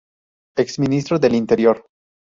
Ex 0.57 0.79
Ministro 0.79 1.19
del 1.19 1.35
Interior. 1.35 1.85